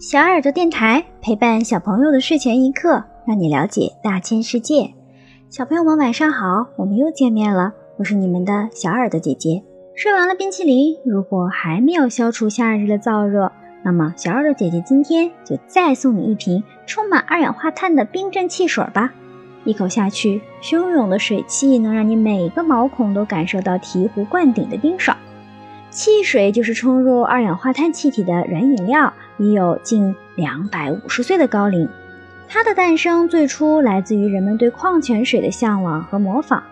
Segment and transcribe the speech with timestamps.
[0.00, 4.92] 小耳朵电台陪伴小朋友的睡前一刻，让你了解大千世界。
[5.48, 9.62] 小朋友们晚上好，我们又见面了，我是你们的小耳朵姐姐。
[9.96, 13.52] 吃完了冰淇淋，如果还没有消除夏日的燥热，
[13.84, 19.12] 那么小耳朵姐姐今天就再送你一瓶充满二氧化碳的冰镇汽水吧。
[19.64, 25.16] 一口下去，汹涌的水汽能让你每个毛孔都感受到醍醐灌顶的冰爽。
[25.94, 31.88] 汽水就是充入二氧化碳气体的软饮料，已有近两百五十岁的高龄。
[32.48, 36.64] 它的诞生最初来自于人们对矿泉水的向往和模仿。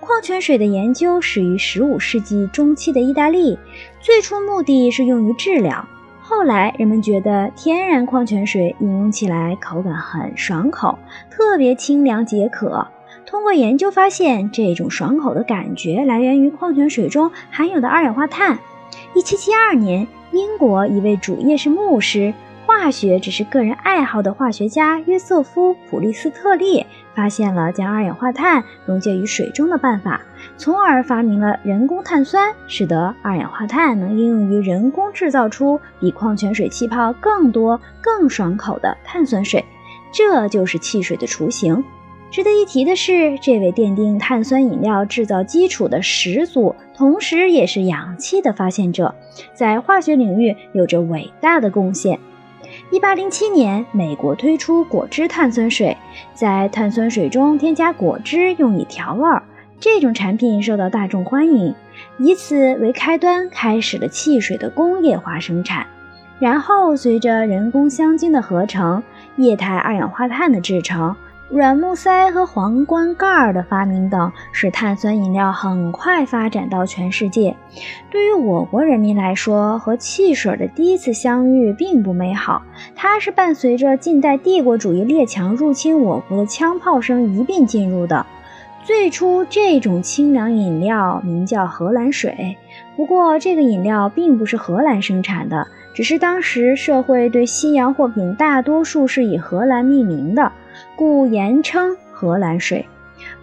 [0.00, 3.56] 矿泉水的研究始于十五世纪中期的意大利，
[4.00, 5.86] 最初目的是用于治疗。
[6.20, 10.98] 后来人们觉得天然矿泉水饮用起来口感很爽口，
[11.30, 12.88] 特别清凉解渴。
[13.34, 18.60] 通过研究发现，这种爽口的感觉来源于矿泉水中含有的二氧化碳。
[19.12, 22.32] 一七七二年，英国一位主业是牧师、
[22.64, 30.20] 化学只是个人爱好的化学家约瑟夫·普利斯特利发现了将二氧化碳溶解于水中的办法，
[30.56, 39.64] 从而发明了人工碳酸，使得二氧化碳能应用于人工制造出比矿泉水气泡更多、更爽口的碳酸水。
[40.12, 41.82] 这就是汽水的雏形。
[42.34, 49.14] 值得一提的是，这位奠定碳酸饮料制造基础的始祖，同时也是氧气的发现者，
[49.52, 52.18] 在化学领域有着伟大的贡献。
[52.90, 55.96] 一八零七年，美国推出果汁碳酸水，
[56.34, 59.28] 在碳酸水中添加果汁用以调味，
[59.78, 61.72] 这种产品受到大众欢迎，
[62.18, 65.86] 以此为开端，开始了汽水的工业化生产。
[66.40, 69.04] 然后，随着人工香精的合成，
[69.36, 71.14] 液态二氧化碳的制成。
[71.50, 77.54] 软木塞和皇冠盖儿的发明等，使碳酸饮料很快发展到全世界。
[78.10, 82.62] 对于我国人民来说，和汽水的第一次相遇并不美好，
[82.96, 88.24] 它是伴随着近代帝国主义列强入侵我国的枪炮声一并进入的。
[88.82, 92.56] 最初，这种清凉饮料名叫荷兰水，
[92.96, 100.50] 不过这个饮料并不是荷兰生产的，只是当时社会对西洋货品大多数是以荷兰命名的。
[100.96, 102.86] 故言称荷兰水。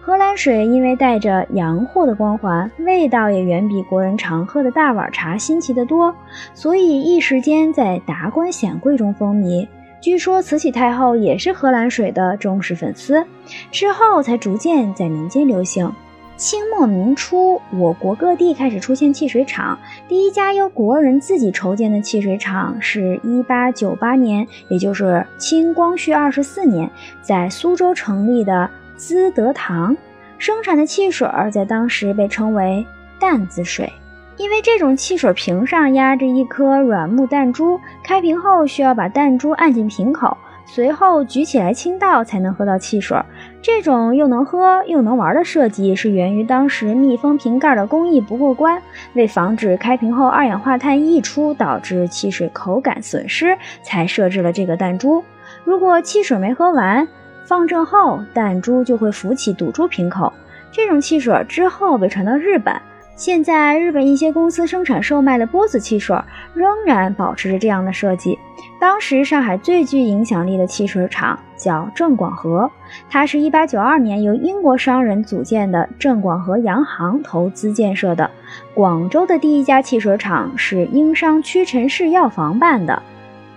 [0.00, 6.14] 荷兰水因为带着洋货的光环，味道也远比国人常喝的大碗茶新奇得多，
[6.54, 9.66] 所以一时间在达官显贵中风靡。
[10.00, 13.24] 据说慈禧太后也是荷兰水的忠实粉丝，
[13.70, 15.92] 之后才逐渐在民间流行。
[16.42, 19.78] 清末明初，我国各地开始出现汽水厂。
[20.08, 29.96] 第一家由国人自己筹建的汽水厂是1898年，也就是清光绪二十四年，在苏州成立的资德堂，
[30.36, 32.84] 生产的汽水在当时被称为
[33.20, 33.92] 弹子水，
[34.36, 40.36] 因为这种汽水瓶上压着一颗软木弹珠，开瓶后需要把弹珠按进瓶口。
[40.64, 43.18] 随后举起来倾倒才能喝到汽水，
[43.60, 48.80] 这种又能喝又能玩的设计是源于当时密封瓶盖的工艺不过关。
[49.14, 55.22] 为防止开瓶后二氧化碳溢出导致汽水口感损失，才设置了这个弹珠。
[55.64, 57.06] 如果汽水没喝完，
[57.44, 60.32] 放正后弹珠就会浮起堵住瓶口。
[60.70, 62.74] 这种汽水之后被传到日本。
[63.14, 66.16] 现在，日本一些公司生产售卖的波子汽水
[66.54, 68.38] 仍然保持着这样的设计。
[68.80, 72.68] 当时，上海最具影响力的汽水厂叫郑广和，
[73.08, 78.28] 它是一八九二年由英国商人组建的郑广和洋行投资建设的。
[78.74, 83.00] 广州的第一家汽水厂是英商屈臣氏药房办的。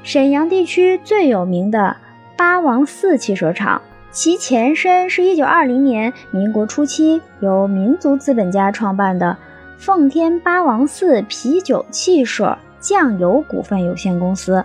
[0.04, 1.96] 沈阳地区最有名的
[2.36, 3.82] 八王寺汽水厂。
[4.16, 9.36] 其前身是一九二零年民国初期由民族资本家创办的
[9.78, 12.48] 奉天八王寺啤酒汽水
[12.80, 14.64] 酱油股份有限公司。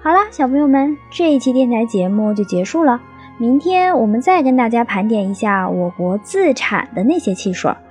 [0.00, 3.00] 好了，小朋友们，这一期电台节目就结束了。
[3.38, 7.72] 明天我们再跟大家盘点一下我国自产的那些汽水。